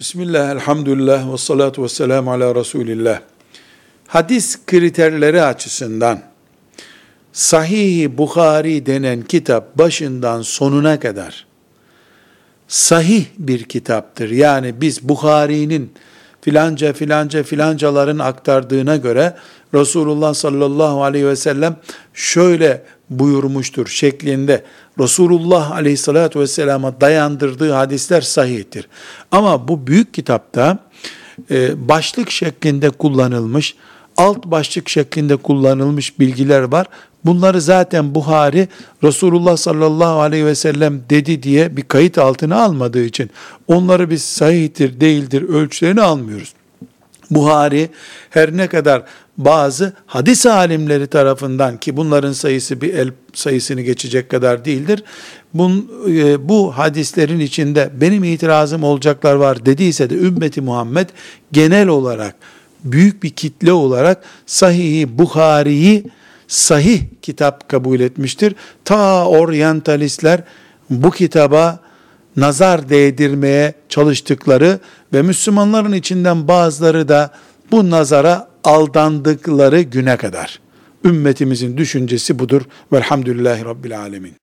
Bismillah, 0.00 0.50
elhamdülillah 0.50 1.32
ve 1.32 1.38
salatu 1.38 1.82
ve 1.82 1.88
selamu 1.88 2.32
ala 2.32 2.54
Resulillah. 2.54 3.20
Hadis 4.06 4.58
kriterleri 4.66 5.42
açısından 5.42 6.22
Sahih-i 7.32 8.18
Bukhari 8.18 8.86
denen 8.86 9.22
kitap 9.22 9.78
başından 9.78 10.42
sonuna 10.42 11.00
kadar 11.00 11.46
sahih 12.68 13.24
bir 13.38 13.64
kitaptır. 13.64 14.30
Yani 14.30 14.80
biz 14.80 15.08
Bukhari'nin 15.08 15.92
filanca 16.40 16.92
filanca 16.92 17.42
filancaların 17.42 18.18
aktardığına 18.18 18.96
göre 18.96 19.34
Resulullah 19.74 20.34
sallallahu 20.34 21.02
aleyhi 21.02 21.26
ve 21.26 21.36
sellem 21.36 21.76
şöyle 22.14 22.82
buyurmuştur 23.10 23.86
şeklinde 23.86 24.64
Resulullah 25.00 25.70
aleyhissalatü 25.70 26.40
vesselama 26.40 27.00
dayandırdığı 27.00 27.72
hadisler 27.72 28.20
sahihtir. 28.20 28.88
Ama 29.30 29.68
bu 29.68 29.86
büyük 29.86 30.14
kitapta 30.14 30.78
e, 31.50 31.88
başlık 31.88 32.30
şeklinde 32.30 32.90
kullanılmış, 32.90 33.74
alt 34.20 34.46
başlık 34.46 34.88
şeklinde 34.88 35.36
kullanılmış 35.36 36.18
bilgiler 36.18 36.62
var. 36.62 36.86
Bunları 37.24 37.60
zaten 37.60 38.14
Buhari 38.14 38.68
Resulullah 39.04 39.56
sallallahu 39.56 40.20
aleyhi 40.20 40.46
ve 40.46 40.54
sellem 40.54 41.00
dedi 41.10 41.42
diye 41.42 41.76
bir 41.76 41.82
kayıt 41.82 42.18
altına 42.18 42.62
almadığı 42.62 43.04
için 43.04 43.30
onları 43.68 44.10
biz 44.10 44.22
sahihtir 44.22 45.00
değildir 45.00 45.42
ölçülerini 45.42 46.02
almıyoruz. 46.02 46.54
Buhari 47.30 47.88
her 48.30 48.56
ne 48.56 48.66
kadar 48.66 49.02
bazı 49.38 49.92
hadis 50.06 50.46
alimleri 50.46 51.06
tarafından 51.06 51.76
ki 51.76 51.96
bunların 51.96 52.32
sayısı 52.32 52.80
bir 52.80 52.94
el 52.94 53.10
sayısını 53.34 53.80
geçecek 53.80 54.28
kadar 54.28 54.64
değildir. 54.64 55.04
Bun, 55.54 55.90
e, 56.08 56.48
bu 56.48 56.78
hadislerin 56.78 57.40
içinde 57.40 57.90
benim 58.00 58.24
itirazım 58.24 58.84
olacaklar 58.84 59.34
var 59.34 59.66
dediyse 59.66 60.10
de 60.10 60.14
ümmeti 60.14 60.60
Muhammed 60.60 61.08
genel 61.52 61.88
olarak 61.88 62.34
büyük 62.84 63.22
bir 63.22 63.30
kitle 63.30 63.72
olarak 63.72 64.22
Sahih-i 64.46 65.18
Buhari'yi 65.18 66.04
sahih 66.48 67.02
kitap 67.22 67.68
kabul 67.68 68.00
etmiştir. 68.00 68.54
Ta 68.84 69.26
oryantalistler 69.26 70.42
bu 70.90 71.10
kitaba 71.10 71.80
nazar 72.36 72.88
değdirmeye 72.88 73.74
çalıştıkları 73.88 74.78
ve 75.12 75.22
Müslümanların 75.22 75.92
içinden 75.92 76.48
bazıları 76.48 77.08
da 77.08 77.30
bu 77.70 77.90
nazara 77.90 78.48
aldandıkları 78.64 79.80
güne 79.80 80.16
kadar. 80.16 80.60
Ümmetimizin 81.04 81.76
düşüncesi 81.76 82.38
budur. 82.38 82.62
Velhamdülillahi 82.92 83.64
Rabbil 83.64 83.98
Alemin. 83.98 84.39